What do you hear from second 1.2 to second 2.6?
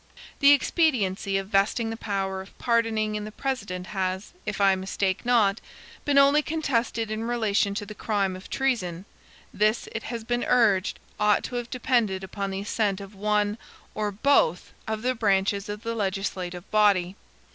of vesting the power of